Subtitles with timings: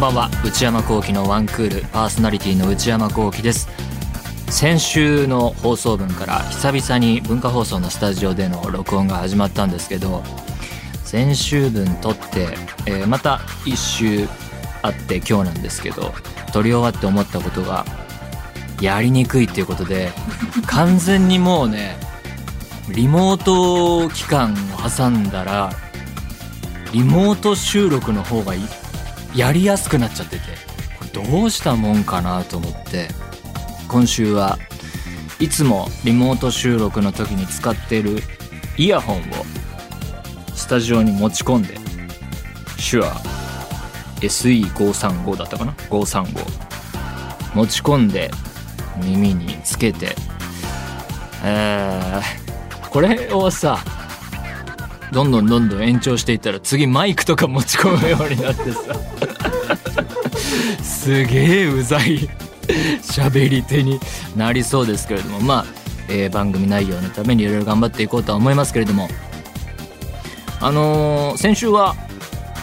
[0.00, 0.30] んばんは。
[0.42, 3.68] 内山聖輝のワンクールパーソナリティの内山聖輝です。
[4.48, 10.22] 先週の放送分から久々に文化放送のスタジオでの録音が始まったんですけど
[11.04, 12.48] 先週分撮って、
[12.86, 13.36] えー、また
[13.66, 14.26] 1週
[14.80, 16.14] あって今日なんですけど
[16.52, 17.84] 撮り終わって思ったことが
[18.80, 20.12] やりにくいっていうことで
[20.66, 21.96] 完全にもうね
[22.88, 24.56] リモート期間を
[24.90, 25.70] 挟んだら
[26.92, 28.54] リモート収録の方が
[29.34, 30.42] やりやすくなっちゃってて
[30.98, 33.08] これどうしたもんかなと思って
[33.88, 34.58] 今週は
[35.38, 38.18] いつもリモート収録の時に使っている
[38.76, 39.20] イヤホンを
[40.54, 41.74] スタジオに持ち込んで
[42.76, 43.14] 手話
[44.20, 48.30] SE535 だったかな？535持ち込んで
[49.02, 50.14] 耳につけて
[51.42, 53.78] えー、これをさ
[55.12, 58.94] どんどんどんどん延長していったら次マイクとか持ち込むようになってさ。
[60.82, 62.28] すげえうざい。
[63.02, 63.98] 喋り手に
[64.36, 65.40] なりそうですけれども。
[65.40, 65.64] まあ、
[66.08, 69.08] えー、番組内容のためにいろいろ頑張っていこうとは思いますけれども。
[70.60, 71.96] あのー、先週は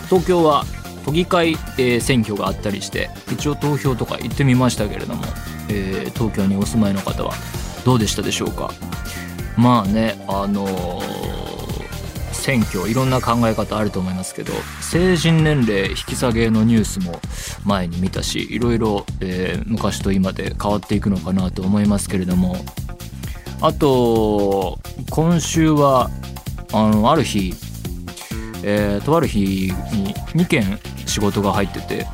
[0.06, 0.66] 東京は
[1.04, 5.24] 都議会、えー、選挙があったりして一応投票とか行ってみましたけれども、
[5.70, 7.34] えー、東京にお住まいの方は
[7.86, 8.72] どうでしたでしょうか。
[9.58, 11.27] まあねあのー
[12.48, 17.20] 選挙いろんな考え方あると思いますけど成人年齢引き下げのニュースも
[17.66, 22.56] 前に見たしいろいろ、えー、昔と今で変わっていくのかなと思いますけれども。
[23.60, 26.12] あと今週は
[26.72, 27.56] あのある日、
[28.64, 32.06] えー、とある日に2件仕事が入ってて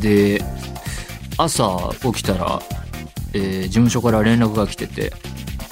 [0.00, 0.42] で
[1.36, 2.60] 朝起きたら、
[3.34, 5.12] えー、事務所から連絡が来てて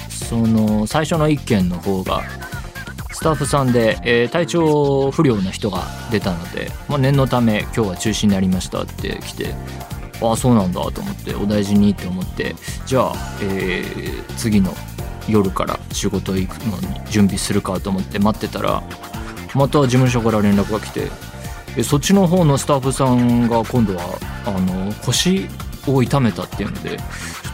[0.08, 2.22] その最初の1件の方が
[3.16, 9.54] スタッフさんで、えー、体調不良な人が出たので、まあ、念のため今日は中止になりましたって来て
[10.21, 12.54] ああそうなんだと思ってお大事にって思って
[12.84, 14.75] じゃあ、えー、次の
[15.31, 18.82] 夜から仕事行くのに準備するかと思って待ってたら
[19.54, 21.09] また事務所から連絡が来て
[21.78, 25.48] えそっちの方のスタッフさんが今度はあの腰
[25.87, 27.00] を痛めたっていうのでち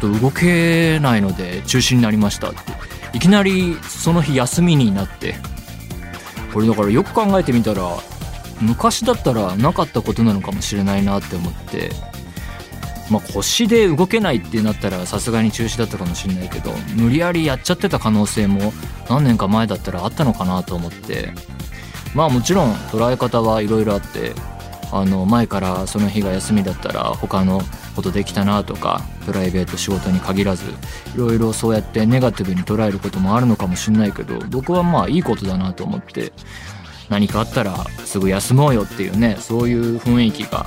[0.05, 3.02] ょっと動けないので中止になりましたって。
[3.15, 5.35] いきなりその日休みになって
[6.53, 7.83] これだからよく考えてみたら
[8.61, 11.91] 昔だったらなかったことなのかもしれないなって思って
[13.11, 18.73] まあ腰で動けないってなったらさすがに中止だったかもしれないけど無理やりやっちゃってた可能性も
[19.09, 21.31] 何年か前だったらあったのかなと思って
[22.15, 24.33] まあもちろん捉え方はいろいろあって
[24.93, 27.63] あの前からその日が休みだったら他の
[27.95, 30.75] ことできたなとかプライベート仕事に限らずい
[31.17, 36.33] ろいろそうやってネガティブに捉えることもあるのかもしれないけど僕はまあいいことだなと思って
[37.09, 40.67] 何かあったらすぐ休もうよっていうねそういう雰囲気が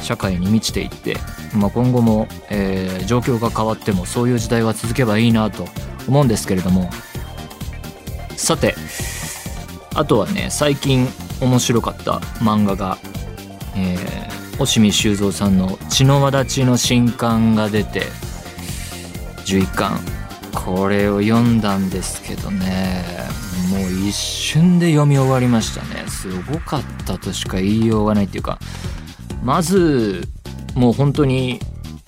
[0.00, 1.16] 社会に満ちていって、
[1.54, 5.66] まあ、今後も、えー、状況が変わってもそういう時代は続けばいいなと
[6.08, 6.90] 思うんですけれども
[8.36, 8.74] さて
[9.94, 11.06] あとはね最近
[11.40, 12.98] 面白かった漫画が、
[13.76, 18.02] えー押見修造さんの「血の轍」の新刊が出て
[19.46, 20.00] 11巻。
[20.52, 23.04] これを読んだんですけどね。
[23.70, 26.04] もう一瞬で読み終わりましたね。
[26.08, 28.58] すごかったとしか言いようがないっていうか。
[29.42, 30.28] まず
[30.74, 31.60] もう本当に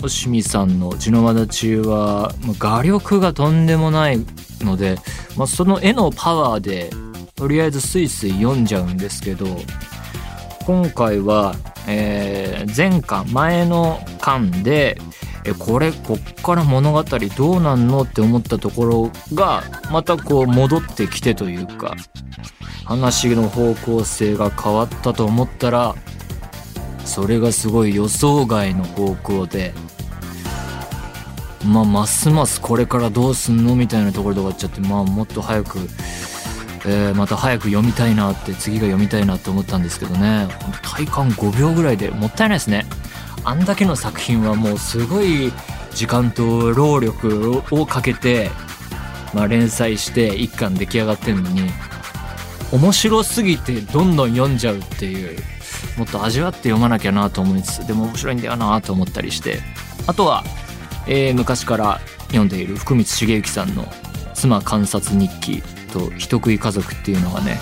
[0.03, 4.21] 押見さんの「血の轍」は画力がとんでもない
[4.61, 4.99] ので、
[5.37, 6.91] まあ、その絵のパワーで
[7.35, 9.47] とりあえずスイスイ読んじゃうんですけど
[10.67, 11.55] 今回は
[11.89, 14.99] えー、前巻前の巻で
[15.45, 21.97] えこれこっから物語どうなんのって思ったところがまたこう戻ってきてというか
[22.85, 25.95] 話の方向性が変わったと思ったら
[27.05, 29.75] それがすごい予想外の方向で。
[31.65, 35.79] まあますますこれからどうすんのみたいなところで終わっちゃってまあもっと早く
[36.85, 40.49] えー、また早く読みたいなって次が読みたいなって思ったんですけどね。
[40.83, 42.87] 体感5秒ぐらいでもったいないですね。
[43.45, 45.53] あんだけの作品はもうすごい
[45.95, 48.51] 時間と労力をかけて、
[49.35, 51.71] まあ、連載して一巻出来上がってるのに
[52.71, 55.39] 面白すぎてどんどん読んじゃうっていう
[55.99, 59.61] もっと味わって読まなきゃなと思いつつでも面白いんだよなと思ったりして。
[60.07, 60.45] あとは、
[61.07, 63.87] えー、昔から読んでいる福光茂之さんの
[64.35, 65.63] 「妻観察日記」
[65.93, 67.61] と「人食い家族」っていうのがね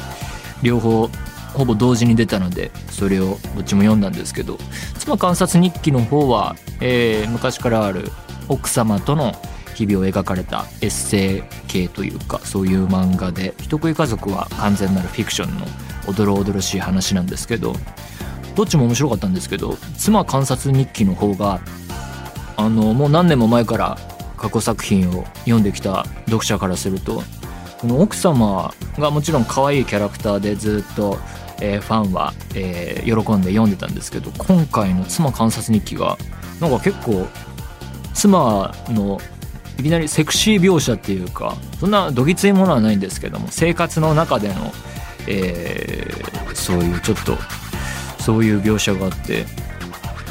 [0.63, 1.11] 両方
[1.55, 4.59] ほぼ同時に出たのでそれをどっちも読んだんですけど
[4.99, 8.11] 妻観察日記の方は、えー、昔からある
[8.49, 9.35] 奥様との
[9.75, 15.67] 日々を描かれたエッセイ系というかそういう漫画で「人食い家族」は完全なるフィクションの
[16.07, 17.75] おどろおどろしい話なんですけど
[18.55, 21.61] どっちも面白かったんですけど妻観察日記の方が
[22.57, 23.99] あのもう何年も前から
[24.37, 27.23] 過去作品を読んできた読者からすると
[27.81, 31.19] この奥様がもちろん可愛いキャラクターでずっと、
[31.63, 36.19] えー、ファンは、えー、喜んで読んでたんですけど今回の妻観察日記が
[36.61, 37.27] なんか結構
[38.13, 39.19] 妻の
[39.79, 44.73] いきなりセクシー描写っていうかそんなどぎついものはないんですけども生活の中での、
[45.27, 47.39] えー、そういうちょっと
[48.23, 49.47] そういう描写があって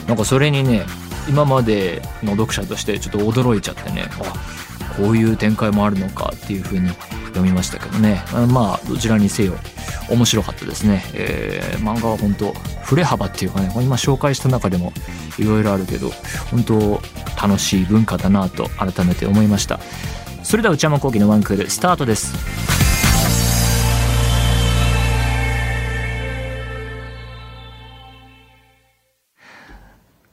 [0.07, 0.85] なんかそれにね
[1.27, 6.91] 今までの読者としてちょっと驚いちゃってねあこういう展開もあるのかっていう風に
[7.29, 8.23] 読みましたけどね。
[8.49, 9.53] まあどちらにせよ
[10.09, 12.53] 面白かったですね、えー、漫画は本当
[12.83, 14.91] 振れ幅っていうかね今紹介した中でも
[15.37, 16.09] いろいろあるけど
[16.51, 17.01] 本当
[17.41, 19.79] 楽しい文化だなと改めて思いました。
[20.43, 22.33] それでは内山昂輝のワンクールスタートです。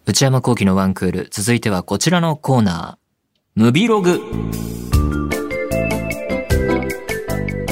[0.07, 3.61] 内山昂輝のワンクール続いてはこちらのコーナー。
[3.61, 4.76] ムビログ。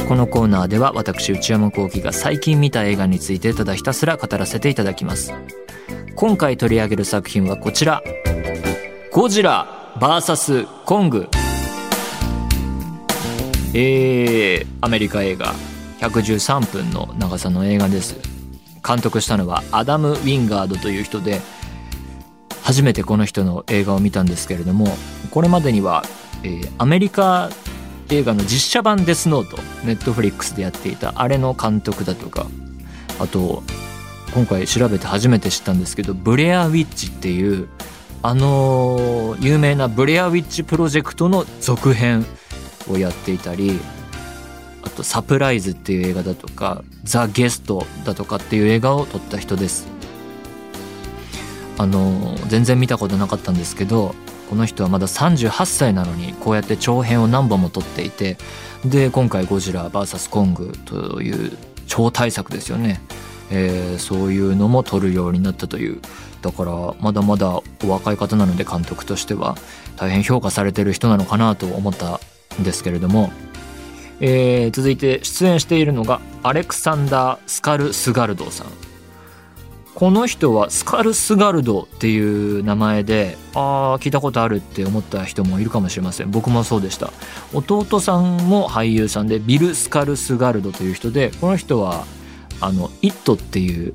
[0.09, 5.33] このコーナーでは私内山昂輝が最近見た映画についてただひたすら語らせていただきます。
[6.15, 8.03] 今回取り上げる作品はこちら。
[9.13, 11.29] ゴジラ VS コング。
[13.73, 15.55] えー、アメリカ映画。
[16.01, 18.17] 113分の長さの映画です。
[18.87, 21.41] 監督したのはアダム・ウィンガードという人で
[22.63, 24.87] 初めてこの人の映画を見たんですけれども
[25.31, 26.05] これまでには、
[26.43, 27.49] えー、アメリカ
[28.11, 32.47] 映画の実写版デスノートネットフリックスでやっていたあれの監督だとか
[33.19, 33.63] あと
[34.35, 37.69] 今回調べて初めて知ったんですけどブレアウィッチっていう
[38.23, 42.25] あの有名なブレアウィッチプロジェクトの続編
[42.89, 43.79] をやっていたり
[44.83, 49.87] あとサプライズっていう映画だとかザ・ゲストだとかっていう映画を撮った人です。
[51.77, 54.15] あの全然見たことなかったんですけど
[54.55, 58.37] この人はまだ38歳なのにこうやって長編を何本も撮っていて
[58.85, 61.59] で今回「ゴジラ VS コング」という
[61.89, 63.01] 超大作ですよね、
[63.51, 66.01] えー、そういうのも撮るようになったという。
[66.41, 67.49] だからまだまだ
[67.85, 69.57] お若い方なので監督としては
[69.97, 72.21] 大変評価されてる人なのかなと思った
[72.61, 73.33] んですけれども、
[74.21, 78.84] えー、続いて出演しているのがアレクサンダー・スカル・スガルドさん。
[79.95, 86.31] この人はスカルスガルドっていう名前でああ聞いたことあるって思った人もいるかもしれません。
[86.31, 87.13] 僕もそうでした。
[87.53, 92.07] 弟さんも俳優さんでビル・スカルスガルドという人でこの人は
[92.61, 93.95] あの「イット!」っていう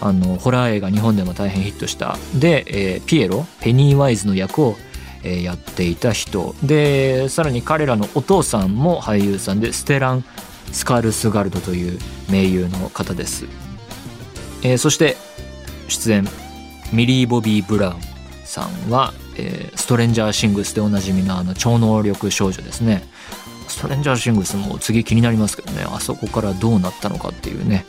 [0.00, 2.18] あのホラー映画日本でも大変ヒットした。
[2.34, 4.76] で、えー、ピエロペニーワイズの役を、
[5.22, 6.56] えー、やっていた人。
[6.64, 10.24] でさらに彼らのお父さんも俳優さんでステラン・
[10.72, 13.46] スカルスガルドという名優の方です、
[14.62, 15.16] えー、そして
[15.88, 16.26] 出演
[16.92, 17.96] ミリー・ボビー・ブラウン
[18.44, 23.02] さんは、えー、ストレンジャー・シングスでおなじみのあの超能力少女ですね。
[23.68, 27.84] ストレンジャー・シングスも次気になりますけどねあそこからどうなったのかっていうね、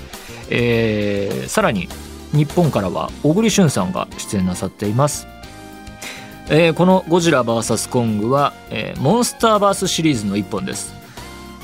[0.50, 1.88] えー、さらに
[2.34, 5.28] 日本からは小栗旬さんが出演なさっています、
[6.50, 10.94] えー、この「ゴジラ VS コングは」えー、モンスターバースシリーズの一本です。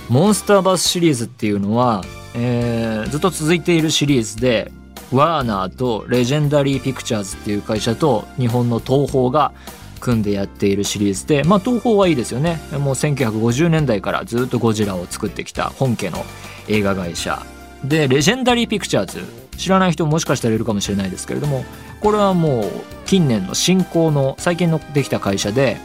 [0.10, 2.04] モンスターバースシリーズっていうのは、
[2.36, 4.72] えー、ずっと続いているシリーズで
[5.16, 9.54] ワーナーとレジェンダリー・ピクチャーズっていう会社と日本の東宝が
[10.00, 12.60] 組んでやっているシリーズでまあ東宝はいいですよね。
[12.74, 16.26] もう1950年代からずっとゴジラを作ってきた本家の
[16.68, 17.42] 映画会社。
[17.84, 19.22] でレジェンダリー・ピクチャーズ
[19.58, 21.66] 知らない人もしかしたらいるかもしれないですけれども
[22.00, 22.72] これはもう
[23.06, 25.78] 近年の新興の最近のできた会社で、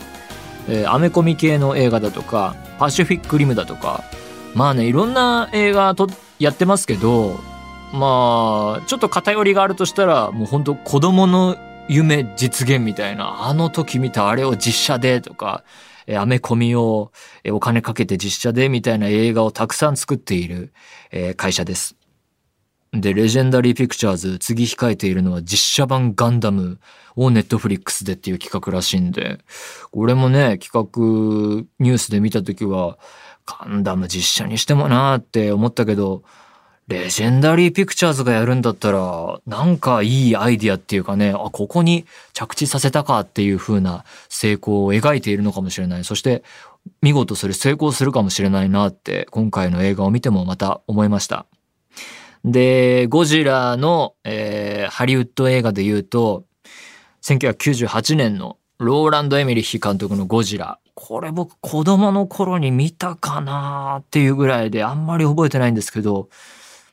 [0.68, 4.04] えー、アメコミ系の映画だとかパシフィック・リムだとか
[4.54, 6.08] まあねいろんな映画と
[6.38, 7.40] やってますけど
[7.92, 11.56] まあちょっと偏りがあるとしたらもう本当子供の
[11.88, 15.64] 夢実現みたいなあの時見たあれを実写でとか
[16.06, 17.12] えアメコミを
[17.50, 20.72] お金かけて実写でみたいな映画をたくさん作っている
[21.10, 21.98] え会社です。
[22.92, 26.80] で、レジェンダリーピクチャーズ次控えているのは実写版ガンダム
[27.16, 29.38] をネットフリックスでっていう企画らしいんで、
[29.92, 32.98] 俺もね、企画ニュースで見た時は
[33.44, 36.22] ガンダム実写にしてもなーって思ったけど、
[36.88, 46.04] レジェンダリーピクチャーズがやるんだったら、なんかいいアイディアっていうかね、あ、ここに着地させたかっていう風な成功を描いているのかもしれない。
[46.04, 46.42] そして、
[47.02, 51.44] 見事それ成功するかもしれないなって、今回の映画を見てもまた思いました。
[52.46, 56.44] で、ゴジラの、えー、ハリウッド映画で言うと、
[57.22, 60.78] 1998年のローランド・エミリッヒ監督のゴジラ。
[60.94, 66.30] これ僕子供の頃に見たかなっていうぐらいであんまり覚えてないんですけど、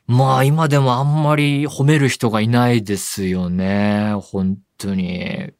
[0.06, 4.14] まあ今でもあんまり褒める人がいないですよね。
[4.22, 5.52] 本当に。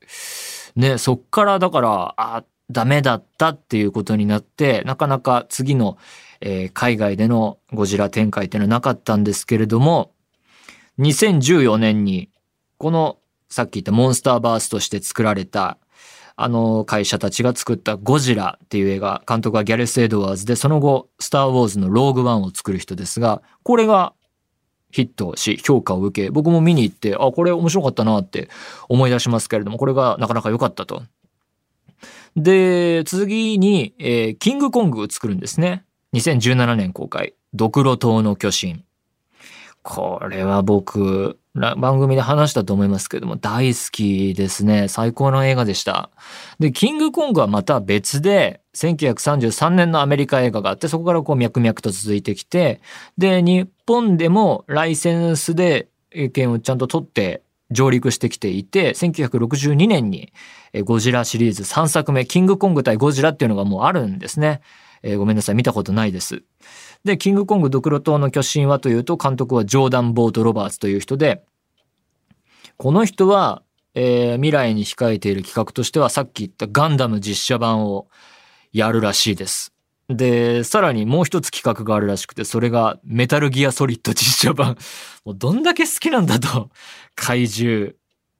[0.76, 5.98] ね、そっからだから、あ、ダメだったっていうことになって、なかなか次の、
[6.40, 10.12] えー、海外でのゴジラ展開っていうのはなかったんですけれども、
[10.98, 12.30] 2014年に、
[12.78, 15.78] このさっき言ったモンスターバースとして作られた、
[16.38, 24.12] あの会社たちが作ったゴジラっていう映画、監督はギャレス・エドワーズで、その後、スター・ウォーズのローグ・ワンを作る人ですが、これが
[24.90, 28.48] ヒットし、評価を受け、僕も見に行って、あ、これ面白かったなって
[28.88, 31.02] 思い出しますけれども、これがなかなか良かったと。
[32.36, 35.84] で、次に、えー、キングコングを作るんですね。
[36.14, 37.34] 2017年公開。
[37.54, 38.84] ドクロ島の巨神。
[39.82, 44.88] これは僕、番組で話したと思いますけども、大好きですね。
[44.88, 46.10] 最高の映画でした。
[46.58, 52.80] で、キングコングはまた別で、1933年のアメリカ映画があって、そこからこう脈々と続いてきて、
[53.16, 55.88] で、日本でもライセンスで
[56.34, 60.32] 権をちゃんと取って上陸してきていて、1962年に
[60.84, 64.60] ゴジラシリーズ3作目、キングコング対ゴジラっていうのがもうあるんですね。
[65.02, 66.42] えー、ごめんなさい、見たことないです。
[67.06, 71.44] で、キングコングドクロ島の巨神はというと、監督はジョーダン・ボート・ロバーツという人で、
[72.76, 73.62] この人は、
[73.94, 78.08] えー、未来に控えている企画としては、さっき言ったガンダム実写版を
[78.72, 79.72] やるらしいです。
[80.08, 84.76] で、さらにもう一つ企画があるらしくて、それがメタルギアソリッド実写版。
[85.24, 86.70] もうどんだけ好きなんだと。
[87.14, 87.92] 怪獣、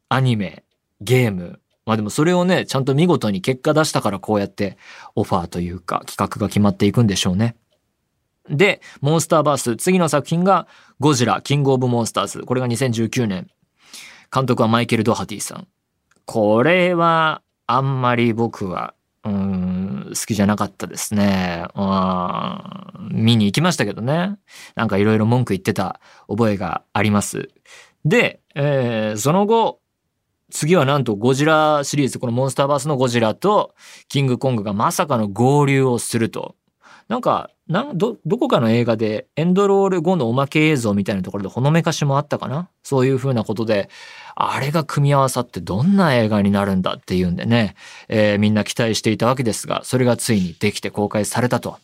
[0.09, 0.65] アニメ、
[1.01, 1.61] ゲーム。
[1.85, 4.77] まあでもそれをね、ちゃんと見事に結果出したからこうやって
[5.15, 7.57] オファーというか企画が決まっていくんでしょうね。
[8.51, 10.67] で、モンスターバース、次の作品が
[11.01, 12.41] ゴジラ、キングオブモンスターズ。
[12.41, 13.49] これが2019年。
[14.33, 15.69] 監督はマイケル・ドハティさん。
[16.25, 18.95] これはあんまり僕は
[19.27, 21.67] うん、好きじゃなかったですね。
[23.11, 24.37] 見に行きましたけどね。
[24.77, 27.49] なんかいろいろ文句言ってた覚えがあります。
[28.05, 29.81] で、えー、その後、
[30.51, 33.75] 次はなんとゴジラシリーズ、このモンスターバースのゴジラと
[34.09, 36.55] キングコングがまさかの合流をすると。
[37.09, 42.69] なんか、なんど、どこかの映画でエンドロール後のおまけ映像みたいなところでほのめかしもあったかな？
[42.83, 43.89] そういう風なことで、
[44.35, 47.77] あれが組み合わさってどんな映画になるんだっていうんでね、
[48.09, 51.79] えー、みんな期待していたわけですが、それがついにできて公開されたと。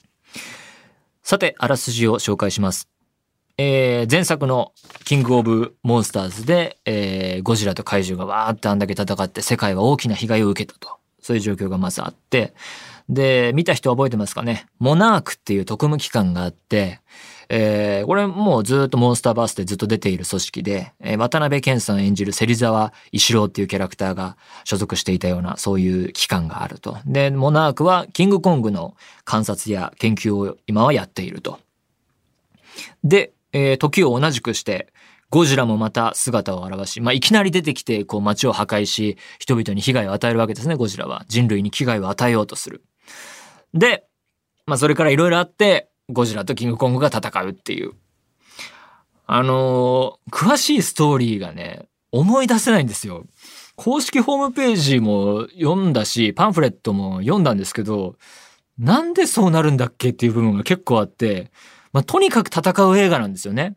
[1.23, 2.89] さて、あらすじを紹介します。
[3.59, 4.73] えー、前作の
[5.05, 10.99] キングオブモンスターズで、えー、ゴジラと怪獣がわーってあんだけ戦って世界は大きな被害を受けたと。
[11.23, 12.53] そういう状況がまずあって、
[13.09, 14.67] で、見た人覚えてますかね？
[14.79, 17.01] モナークっていう特務機関があって、
[17.49, 26.97] えー、これもうずっとモンスターバースでずっと出ている組織で、えー、渡辺謙さん演じる芹沢石郎っていうキャラクターが所属していたようなそういう機関があると。
[27.05, 31.59] で、モナークはキングコングの観察や研究を今はやっていると。
[33.05, 34.92] で、えー、時を同じくして、
[35.33, 41.25] ゴジラもまた姿を現し、まあ、いきなり出てきて、こう街を破壊し、人々に被害を与えるわけですね、ゴジラは。
[41.27, 42.85] 人類に危害を与えようとする。
[43.73, 44.05] で、
[44.67, 47.93] まあ、それからいろいろあって、ゴジラとキングコングが戦うっていう。
[49.27, 53.25] あのー、詳しいストーリーがね、思い出せないんですよ。
[53.77, 58.17] 公式ホームページも読んだし、パンフレットも読んだんですけど、
[58.79, 61.51] なんでそうなるんだっけっていう部分が結構あって、
[61.95, 63.77] まあ、とにかく戦う映画なんですよね。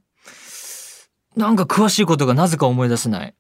[1.35, 3.33] なんか詳しいことがなぜか思い出せない。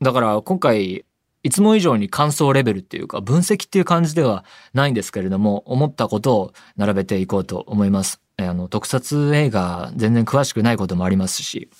[0.00, 1.04] だから今回、
[1.42, 8.20] いつも以上に感想レベルっていうか分析っていう感じではないんですけれども、思ったことを並べていこうと思います。
[8.36, 11.70] あの、特撮映画全然詳しくないこともありますし。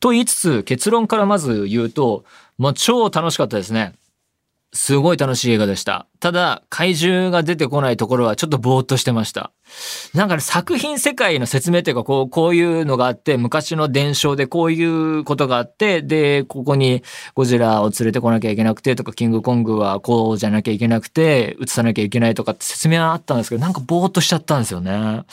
[0.00, 2.24] と言いつつ、結論からまず言うと、
[2.58, 3.94] もう超楽しかったですね。
[4.74, 6.06] すごい楽しい映画でした。
[6.18, 9.52] ただ、怪獣が出てこないところはちょっとぼーっとしてました。
[10.14, 17.02] なんかね、作品世界の説明っていうか、こう、こういうのがあって、昔の伝承でこういうことがあって、で、ここに
[17.34, 25.24] ゴジラを連れてこなきゃいけなくてとか、キングコングはこうじゃなきゃいけなくて、映さなきゃいけないとかって説明はあったんですけど、なんかぼーっとしちゃったんですよね。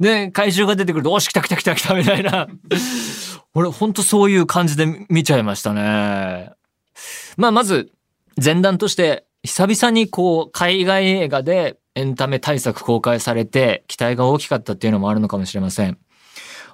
[0.00, 2.48] で、怪獣が出てくると、おし、来た来た来た来たみたいな。
[3.52, 6.52] 俺、ほんとそういう感じで見ちゃいましたね。
[7.36, 7.90] まあ、まず、
[8.42, 15.98] 前段として久々にこう海外映画でエンタメ対策公開されて期待が大きかったっていうのもあるのかもしれません。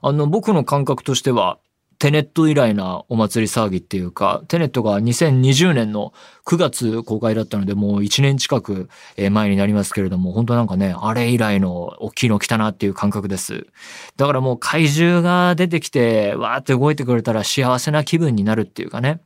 [0.02, 1.58] あの僕の感覚としては
[2.02, 6.12] テネット以来なお祭り騒ぎっていうか、テネットが2020年の
[6.46, 8.88] 9月公開だったので、もう1年近く
[9.30, 13.68] 前になりますけれども、本当なんかね、あれ以来の大きいの来たなっていう感覚です。
[14.16, 19.20] だからもう怪獣が出てきて、わーって動いてくれたら幸せな気分になるっていうかね。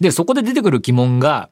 [0.00, 1.50] で、そこで出てくる疑問が、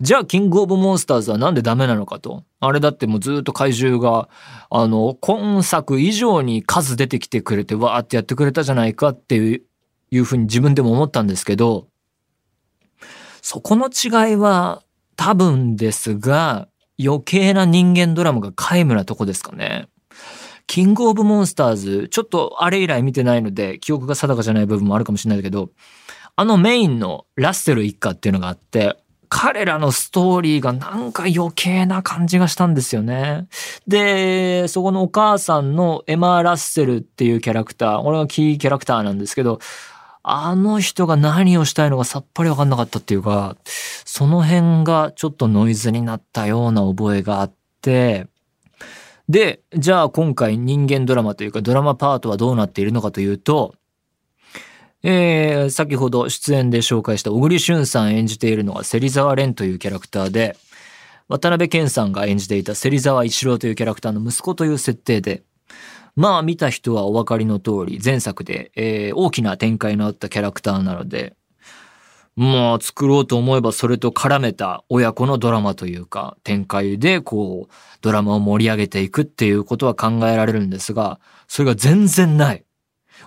[0.00, 2.44] じゃあ、キングオブモンスターズはなんでダメなのかと。
[2.60, 4.28] あれだってもうずっと怪獣が、
[4.70, 9.62] あの、今作以上に数出てきてくれて、わーってやってくれたじゃないかっていう
[10.10, 11.88] いうふうに自分でも思ったんですけど、
[13.42, 14.82] そこの違いは
[15.16, 16.68] 多分ですが、
[17.02, 19.88] 余計な人間ドラマが皆無なとこですかね。
[20.66, 25.70] キングオブモンスターズ、ちょっとあれ以来見てないので、記憶が定かじゃない部分もあるかもしれないけど、
[26.40, 28.96] あのメインのラッセル一家っていうのがあって、
[29.28, 33.48] 彼らのストーリーがなんか余計な感じがしたんですよね。
[33.88, 39.58] で、そこのお母さんのエマー・ラッセルっていうキャラクター、これがキーキャラクターなんですけど、
[40.22, 43.56] あの人が何をしたいのかさっぱりわかんなかったっていうか、
[44.04, 47.52] その辺がちょっとノイズになったような覚えがあっ
[47.82, 48.28] て、
[49.28, 53.74] で、じゃあ今回人間ドラマというかドラマパートはどうなっているのかというと、
[55.04, 60.56] えー、先ほど出演で紹介した小栗旬さん演じているのが芹沢蓮というキャラクターで、
[61.28, 65.42] 渡辺謙さんが演じていた芹沢一郎というキャラクターの息子という設定で、
[66.16, 71.36] まあ見た人はお分かりの通り前作で、えー、大きな展開のあったキャラクターなので、
[72.34, 82.64] まあ作ろうと思えばそれと絡めた親子のドラマというか展開でこうドラマを盛り上げていくっていうことは考えられるんですが、それが全然ない。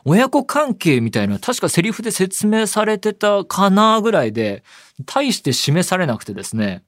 [0.06, 4.64] 親子関係みたいな確かセリフで説明されてたかなぐらいで、
[5.06, 6.84] 大して示されなくてですね。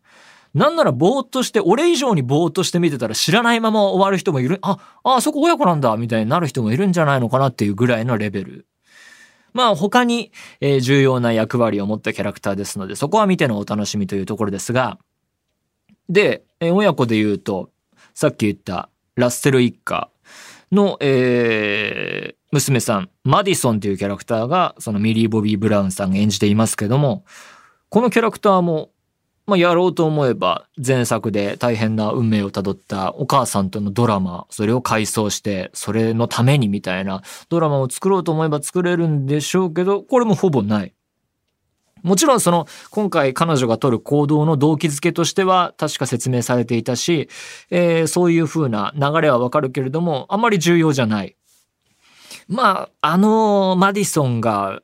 [0.54, 4.60] なんならぼーっとして、俺以上にぼーっとして見てたら知らないまま終わる人もいる。
[4.62, 8.68] あ、あ、そこ親子なんだみたいになる人もいるんじゃないのかなっていうぐらいのレベル。
[9.54, 10.32] まあ他に、
[10.62, 15.00] えー、重要な役割を持ったキャラクターですので、そこは見てのお楽しみというところですが、
[16.10, 17.72] で、えー、親子で言うと、
[18.14, 20.10] さっき言ったラッセル一家
[20.74, 27.26] の、えー、娘さん、マディソンというキャラクターが、そのミリー・ボビー・ブラウンさんが演じていますけども、
[27.90, 28.90] このキャラクターも
[29.46, 40.94] まあ、やろうと思えば前作で大変な運命をたどったお母さんとのドラマ、それを回想して、それのためにみたいなドラマを作ろうと思えば作れるんでしょうけど、これもほぼない。
[42.04, 47.30] もちろんその今回彼女が取る行動の動機づけとしては確か説明されていたし、
[47.72, 51.36] えー、そういう風な流れはわかるけれども、あんまり重要じゃない。
[52.48, 54.82] まあ、あのマディソンが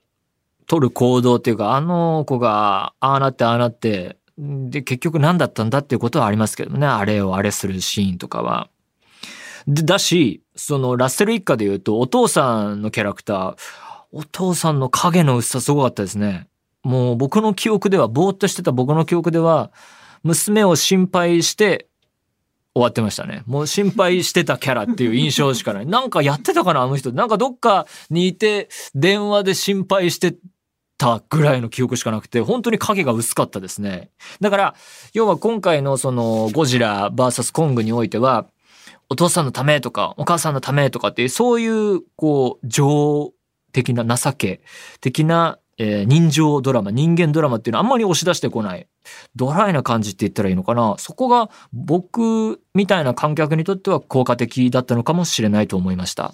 [0.68, 6.88] 取る行動っていうか、あの子がああなってああなって、で、結局何だったんだっていうことはありますけどね。
[6.88, 8.70] あれをあれするシーンとかは。
[9.68, 13.56] で、だし、そのラッセル一家で言うと、お父さんのキャラクター、
[14.12, 16.49] お父さんの影の薄さすごかったですね。
[16.90, 19.72] もう僕の記憶では、ぼーっとしてた僕の記憶では、
[20.24, 21.88] 娘を心配して
[22.74, 23.44] 終わってましたね。
[23.46, 25.86] もう心配してたキャラっていう印象しかない。
[25.88, 27.12] なんかやってたかなあの人。
[27.12, 30.36] なんかどっかにいて電話で心配して
[30.98, 34.10] たぐらいの記憶しかなくて、本当に影が薄かったですね。
[34.42, 34.76] だから、
[35.14, 38.48] 要は今回のそのゴジラ VS コングにおいては、
[39.10, 43.34] お父さんのためとか、お母さんのためとかっていう、そういう、こう、情
[43.72, 44.62] 的な情け
[45.02, 48.88] 的な、えー、人情ドラマ、人間ドラマっていうのはあんまり押し出してこない。
[49.36, 50.96] ドライな感じって言ったらいいのかな。
[51.00, 56.34] そこが僕みたいな観客にとっては効果的だったのかもしれないと思いました。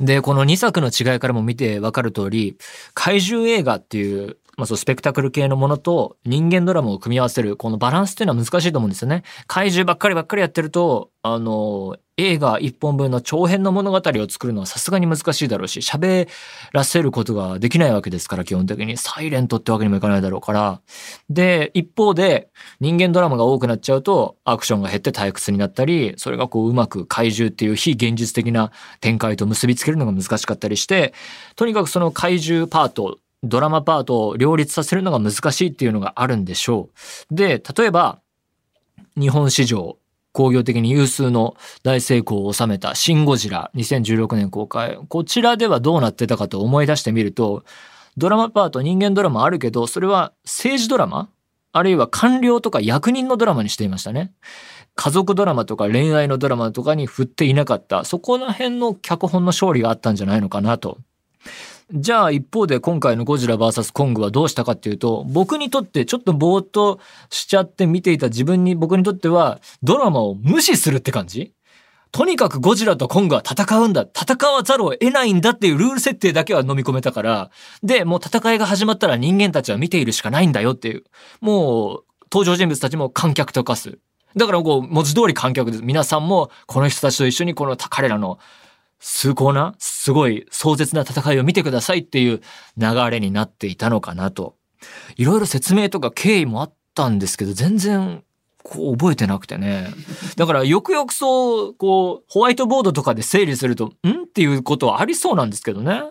[0.00, 2.56] で、この2作の違いからも見てわかる通り、
[2.94, 9.22] 怪獣映画っていう、まあそうスペクタクル系のものと人間ドラマを組み合わせる、このバランスっていうのは難しいと思うんですよね。
[9.46, 16.28] 怪獣ばっかりばっかりやってると、あの、映画一本分の長編の物語を作るのはさすがに難しいだろうし、喋
[16.72, 18.96] らせることができないわけですから、基本的に。
[18.96, 20.80] サイレントってわけにもいかないだろうから。
[21.28, 31.14] で、一方で、人間ドラマが多くなっちゃうと、アクションが減って退屈になったり、それがこううまく怪獣っていう非現実的な展開と結びつけるのが難しかったりして、
[31.56, 36.88] とにかくその怪獣パート、ドラマパートを両立させるのが難しいっていうのがあるんでしょ
[37.30, 37.34] う。
[37.34, 38.20] で、例えば、
[39.16, 39.98] 日本史上
[40.32, 44.98] 工業的に有数の大成功を収めたシン・ゴジラ2016年公開。
[45.08, 47.64] こちらではどうなってたかと思い出してみると、
[48.16, 51.30] ドラマパート人間ドラマあるけど、それは政治ドラマ
[51.72, 54.32] あるいは官僚とか役人のドラマにしていましたね。
[54.94, 60.98] 家族ドラマとか恋愛のドラマとかに振っていなかった、そこら辺の脚本の勝利があったんじゃないのかなと。
[61.92, 66.98] じゃあ一方で今回のゴジラ VS コングはどうしたかっていうと、僕にとってちょっとぼーっと
[67.30, 71.52] しちゃって見ていた自分に僕にとってはドラマを無視するって感じ？
[72.10, 74.02] とにかくゴジラとコングは戦うんだ。
[74.02, 77.50] 戦わざるを得ないんだっていうルール設定だけは飲み込めたから。
[77.82, 81.02] で、もう戦いが始まったら人間たちは見ているしかないんだよっていう。
[81.40, 83.98] もう登場人物たちも観客と化す。
[84.36, 85.82] だからこう文字通り観客です。
[85.82, 88.38] 皆さんもこの人たちと一緒にこの彼らの
[89.00, 92.40] 崇高な、すごい壮絶な戦いを見てくださいっていう
[92.76, 94.56] 流れになっていたのかなと。
[95.16, 98.22] いろいろ説明とか経緯もあったんですけど、全然
[98.62, 99.88] こう覚えてなくてね。
[100.36, 104.24] だからよくよくそう、こう、ホワイトボードとかで整理すると、ん？
[104.24, 106.02] っていうことはありそうなんですけどね。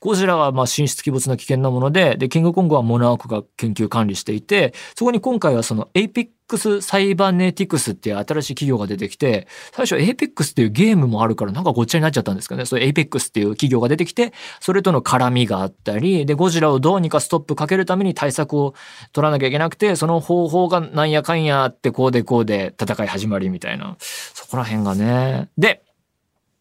[0.00, 12.66] ゴジラはまあ神出鬼没な危険なもので、で、キングコングはモナークが研究管理していて、そこに今回はそのエイペックスサイバネティクスっていう新しい企業が出てきて、最初エイペックスっていうゲームもあるからなんかごっちゃになっちゃったんですけどね。
[12.66, 18.74] そうエイペックスっていう企業が出てきて、それとの絡みがあったり、で、ゴジラをどうにかストップかけるために対策を
[19.12, 23.96] 取らなきゃいけなくて、その方法がなんやかんやってこうでこうで戦い始まりみたいな。
[23.98, 25.48] そこら辺がね。
[25.56, 25.82] で、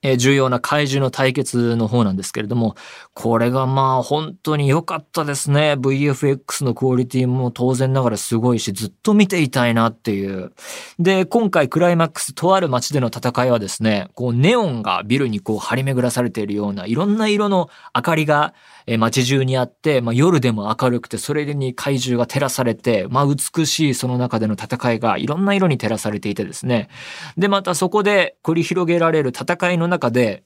[0.04, 2.76] え重要な怪獣の対決の方なんですけれども、
[3.14, 5.74] これがまあ本当に良かったですね。
[5.74, 10.54] VFX のクオリティも当然ながらすごいし、ずっと見ていたいなっていう。
[10.98, 18.54] で、今回クライマックスとある街での戦いはですね、こうネオンがビルにこう張り巡らされているようないろんな色の明かりが
[18.88, 26.90] え街中にあって、まあ、夜でも明るくて、それに怪獣が照らされて、まあ、美しいその中での戦いがいろんな色に照らされていてですね。
[27.38, 30.44] で、またそこで繰り広げられる戦いの中で、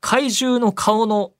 [0.00, 1.32] 怪獣の顔の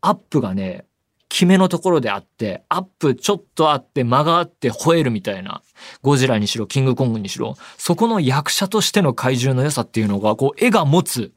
[0.00, 0.84] アップがね、
[1.28, 5.62] 決めのところであって、アップちょっとあって間があって吠えるみたいな、
[6.02, 11.32] ゴジラにしろ、キングコングにしろ、そこの役者としての怪獣の良さっていうのが、こう、絵が持つ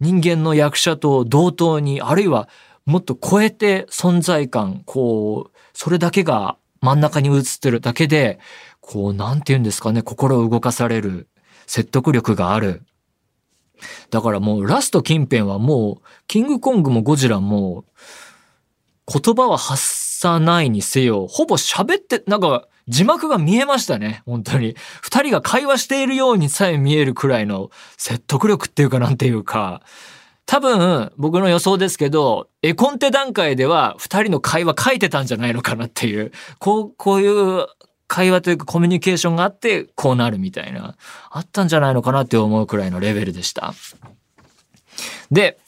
[0.00, 2.48] 人間の役者と同等に、あるいは
[2.86, 8.38] もっと超えて存在感、こう、それだけが真ん中に映ってるだけで、
[8.80, 11.28] こう、なんて言うんですかね、心を動かされる、
[11.66, 12.82] 説得力がある。
[14.10, 17.84] だからもうラスト近辺はもう、キングコングもゴジラも、
[19.06, 24.76] 言葉は発さないにせよ、ほぼ喋って、なんか、字幕が見えましたね、本当に。
[25.00, 29.82] 二人が会話しているようにさえ見えるくらいの説得力っていうかなんていうか、
[30.46, 37.66] 多分、僕の予想ですけど、絵コンテ段階では二人の会話書いてたんじゃないのかなっていう、こう、こういう
[38.06, 40.96] 会話というかコミュニケーションがあって、こうなるみたいな、
[41.30, 43.74] あったんじゃないのかなって思うくらいのレベルでした。
[45.30, 45.58] で、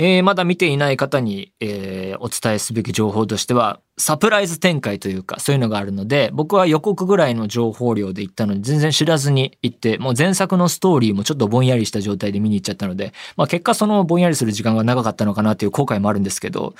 [0.00, 16.74] えー、まだ見ていない方に、えー、お伝えすべき情報としては、サプライズ展開というか、そういうのがあるので、僕は予告ぐらいの情報量で行ったので、全然知らずに行って、もう前作のストーリーもちょっとぼんやりした状態で見に行っちゃったので、まあ結果そのぼんやりする時間が長かったのかなっていう後悔もあるんですけど、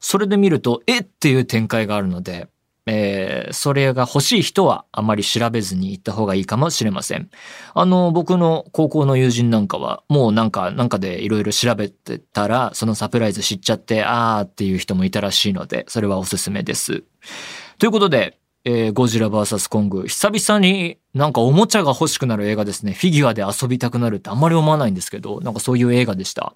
[0.00, 2.48] それで見ると、えっていう展開があるので、
[2.90, 7.28] えー、それが欲しい人はあまり調べずに行った方がいいかもしれません。
[7.74, 17.04] あの、僕の高校の友人なんかは、もうなんか、なんかでいろいろ調べてたら、そのサプライズ知っちゃって、あーっていう人もいたらしいので、それはおすすめです。
[17.78, 22.92] ということで、えー、ゴジラ VS コング、久々になんかおもちゃが欲しくなる映画ですね。
[22.92, 26.54] フィギュアで遊びたくなるってあんまり思わないんですけど、なんかそういう映画でした。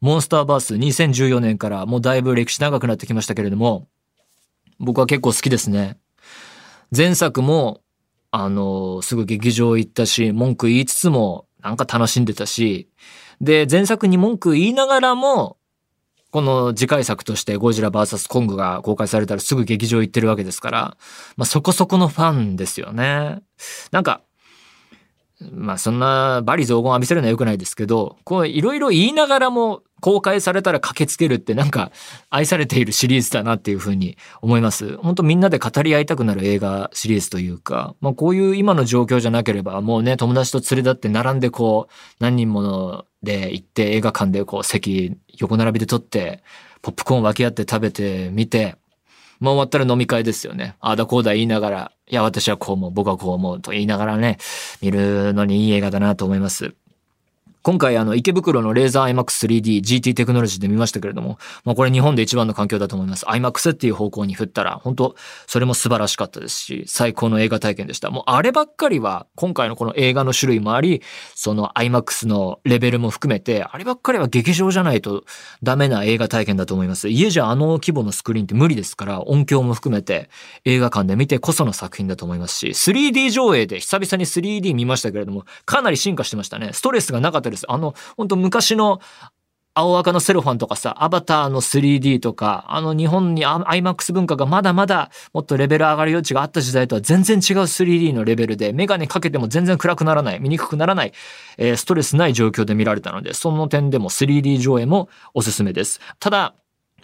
[0.00, 3.88] モンスターバース2014年からもうだいぶ歴史長くなってきましたけれども、
[4.84, 5.98] 僕は結構好きですね。
[6.96, 7.80] 前作も、
[8.30, 12.90] あの、すぐ劇場行ったし、文句言いつつも、なんか楽しんでたし、
[13.40, 15.56] で、前作に文句言いながらも、
[16.34, 20.96] この次回作としてゴジラ VS コングが公開されたらすぐ劇場行ってるわけですから、
[21.36, 23.40] まあそこそこのファンですよね。
[23.92, 24.20] なんか、
[25.52, 31.90] まあそんなバリ雑言浴びせるのは良くないですけど、こういろいろ言いながらも公開されたら駆けつけるってなんか
[32.28, 34.98] 愛されているシリーズだなっていうふうに思います。
[34.98, 46.42] 本当みんなで語り合いたくなる映画シリーズというか、まあこういう今の状況じゃなければもうね友達と連れ立って並んでこう何人もので行って映画館でこう席横並びで撮って
[46.82, 48.76] ポップコーン分け合って食べてみて、
[49.40, 50.76] まあ終わったら飲み会ですよね。
[50.80, 54.36] ああだこうだ言いながら、いや私はこう思う、僕はこう思うと言いながらね、
[54.82, 56.74] 見るのにいい映画だなと思います。
[57.64, 63.24] 今回あの池袋のレーザー IMAX3D GT テクノロジーで見ましたけれども、まあこれ日本で一番の環境だと思います。
[63.24, 68.10] IMAX っていう方向に振ったら、本当それも素晴らしかったですし、最高の映画体験でした。
[68.10, 71.00] もうあればっかりは、今回のこの映画の種類もあり、
[71.34, 75.24] その IMAX のレベルも含めて、あればっかりは劇場じゃないと
[75.62, 77.08] ダメな映画体験だと思います。
[77.08, 80.28] 家じゃあの規模のスクリーンって無理ですから、音響も含めて
[80.66, 86.74] 映画館で見てこその作品だと思いますし、3D 上映で久々に 3D 見ましたけれども、かなり進化してましたね。
[86.74, 87.70] ストレスがなかったです。
[87.70, 89.00] あの、本当昔の
[89.76, 101.12] 青赤のセロファンとかさ、アバターの 3D とか、あの日本に IMAX 文化がまだまだもっとレベル上がる余地があった時代とは全然違う 3D のレベルで、メガネかけても全然暗くならない、見にくくならない、
[101.58, 106.00] えー、ストレスない状況で見られたので、その点でも 3D 上映もおすすめです。
[106.20, 106.54] ただ、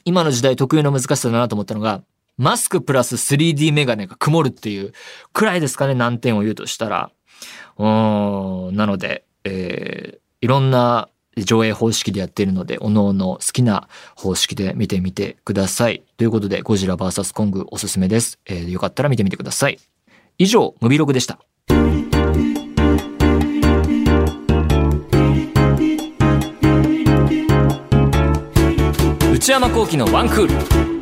[0.04, 2.04] 今の時代特有の難しさだなと思ったのが、
[2.36, 4.92] マスクプラス 3D メガネが曇るっていう
[5.32, 7.10] くらいですかね、難点を言うとしたら。
[7.78, 16.02] うーん、なので、えー、いろんな上映方式でやっているので、おのおの好きな方式で見てみてください。
[16.16, 18.38] ということで、ゴジラ VS コングおすすめです。
[18.46, 19.78] えー、よかったら見てみてください。
[20.38, 21.38] 以上、ムビログでした。
[29.32, 30.99] 内山幸喜のワンクール。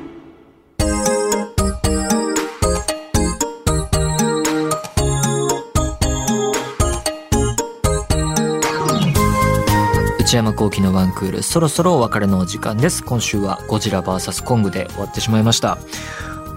[10.29, 13.03] 内山幸喜のワンクールそろそろお別れのお時間です。
[13.03, 15.79] 今週はゴジラ VS コングで終わってしまいました。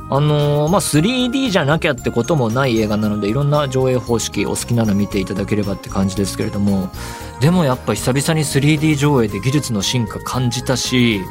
[0.09, 6.89] あのー、まあ 3D じゃなきゃってこともない映画なのでいろんな上映方式お好きなの見ていただければって感じですけれども
[7.39, 11.21] でもやっぱ久々に 3D 上映で技術の進化感じたし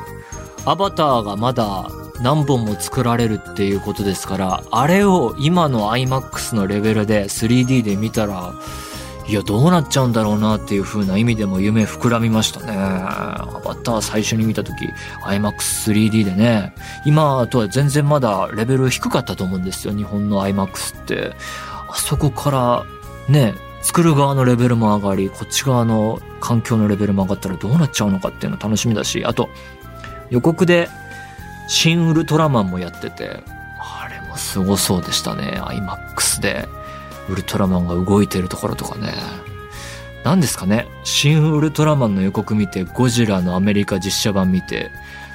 [0.65, 1.91] アバターがまだ
[2.23, 8.55] 何本も作られるっていうことですからあれを今の iMAX のレベルで 3D で見たら
[9.31, 12.73] いや、どうなっちゃうんだろうなっていう風な意味でも夢膨らみましたね。
[12.77, 14.75] アバター最初に見た時、
[15.23, 21.37] IMAX3D でね、今とは全然まだレベル低かったと思うんですよ、日本の IMAX って。
[21.89, 22.85] あそこから
[23.29, 29.49] ね、作る側のレベルも上がり、こっち側の環境のレベルも上がったらどうなっちゃうのかっていうの楽しみだし、あと、
[30.31, 30.89] 予告で、
[31.69, 33.45] 新ウルトラマンもやってて、
[33.79, 36.80] あれもすごそうでしたね、IMAX で。
[37.31, 39.13] ウルトラマンが動いてるところとかね。
[40.25, 44.91] 何ですかね新ウルトラマンの予告見て、ゴジラのアメリカ実写版見て、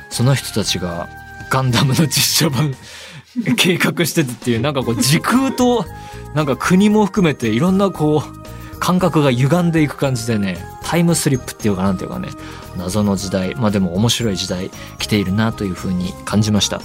[0.10, 1.10] その人たちが
[1.50, 2.76] ガンダムの実写版
[3.58, 5.86] 計画しててっていう、なんかこう時空と、
[6.34, 12.30] なんか国も含めていろんなこう、感覚が歪んでいく感じでね、タイムスリップっていうかなんていうかね、
[12.78, 16.82] 謎の時代、まあでも面白い時代来ているなというふうに感じました。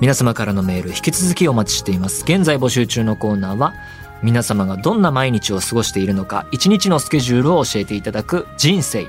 [0.00, 2.22] 皆様からのメール引き続きお待ちしています。
[2.22, 3.74] 現在募集中のコーナーは
[4.22, 9.06] 皆様がどんな毎日を過ごしているのか一日のスケジュールを教えていただく人生。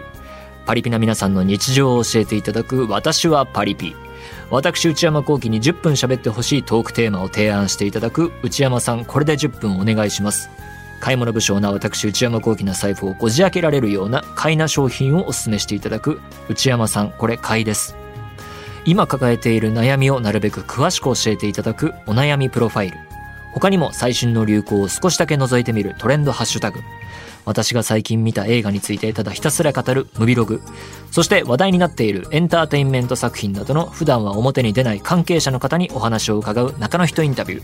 [0.66, 3.96] パリピな皆さんの日常を教えていただく私はパリピ。
[4.50, 10.50] 私内山幸輝に10分喋ってほしいトークテーマを提案していただく内山さんこれで10分お願いします。
[11.00, 18.01] 買い物不詳な私内山幸輝の財布をこじ開けられるような買いな商品をお勧めしていただく内山さんこれ買いです。
[18.86, 22.98] 今抱えている悩みをなるべく詳しく教えていただくお悩みプロファイル。
[23.54, 26.80] 他にも最新の流行を少しだけ覗いてみるトレンドハッシュタグ。
[27.46, 30.62] 私が最近見た映画についてただひたすら語るムビログ。
[31.12, 37.64] そして話題になっているエンターテインメント作品などの普段は表に出ない関係者の方にお話を伺う中の人インタビュー。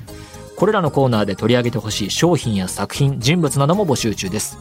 [0.55, 4.57] これらのコーナーで取り上げてほしい商品や作品人物なども募集中です。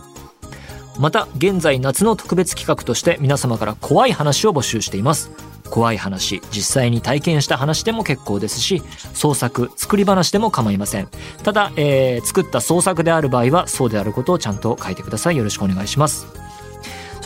[0.98, 5.30] また現在夏の特別企画として皆様から怖い話を募集しています。
[5.66, 11.08] 怖い話実際に体験した話でも結構ですし創作作り話でも構いません。
[11.42, 15.36] ただ、えー、作った創作である場合はそうであることをちゃんと書いてください。
[15.36, 16.26] よろしくお願いします。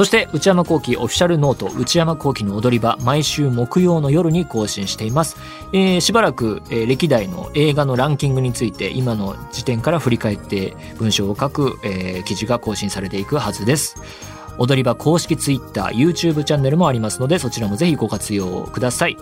[0.00, 5.37] そして内山幸輝オフィシャルノート内山幸輝の踊り場毎週木曜の夜に更新しています、
[5.74, 13.96] えー、しばらく、えー、歴代の映画のランキングについて今の時点から振り返って文章を書く、えー、記事が更新されていくはずです。
[14.59, 19.17] 踊り場公式 Twitter、YouTube チャンネルもありますので、そちらもぜひご活用ください。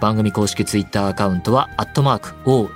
[0.00, 2.68] 番組公式 Twitter アカウントは、アットマーク、one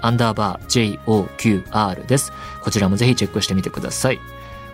[0.00, 2.32] アンダーバー joqr です。
[2.62, 4.18] こちらもぜひチェックしてみてください。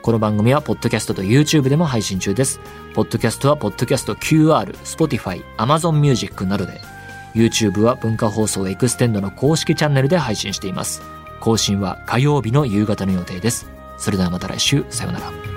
[0.04, 2.60] この番組は、ポッドキャストと YouTube でも配信中です。
[2.92, 6.78] ポッドキャストは、ポッドキャスト QR、Spotify、Amazon Music などで、
[7.34, 11.00] YouTube は文化放送エクステンドの公式チャンネルで配信しています。
[11.40, 13.66] 更新は火曜日の夕方の予定です。
[13.96, 15.53] それではまた来週、さようなら。